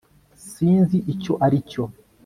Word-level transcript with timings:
sinzi 0.51 0.97
icyo 1.13 1.33
ari 1.45 1.57
cyo 1.69 1.83